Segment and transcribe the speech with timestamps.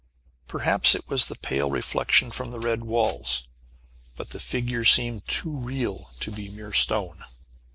[0.47, 3.47] Perhaps it was the pale reflection from the red walls,
[4.15, 7.23] but the figure seemed too real to be mere stone!